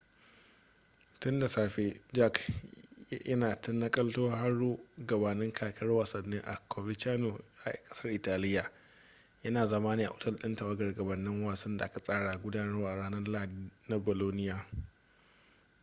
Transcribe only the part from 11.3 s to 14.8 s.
wasan da aka tsara gudanarwa ranar lahadi da bolonia